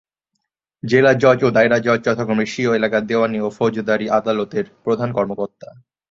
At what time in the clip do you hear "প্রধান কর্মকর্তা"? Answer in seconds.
4.83-5.69